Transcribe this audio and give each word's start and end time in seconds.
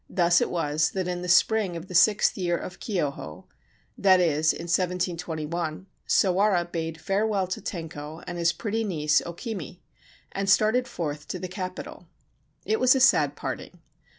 Thus 0.09 0.41
it 0.41 0.49
was 0.49 0.89
that 0.93 1.07
in 1.07 1.21
the 1.21 1.27
spring 1.27 1.77
of 1.77 1.87
the 1.87 1.93
sixth 1.93 2.35
year 2.35 2.57
of 2.57 2.79
Kioho— 2.79 3.45
that 3.99 4.19
is, 4.19 4.51
in 4.51 4.63
1721— 4.63 5.85
Sawara 6.07 6.65
bade 6.65 6.99
farewell 6.99 7.45
to 7.45 7.61
Tenko 7.61 8.23
and 8.25 8.39
his 8.39 8.51
pretty 8.51 8.83
niece 8.83 9.21
O 9.27 9.33
Kimi, 9.33 9.79
and 10.31 10.49
started 10.49 10.87
forth 10.87 11.27
to 11.27 11.37
the 11.37 11.47
capital. 11.47 12.07
It 12.65 12.79
was 12.79 12.95
a 12.95 12.99
sad 12.99 13.35
parting. 13.35 13.79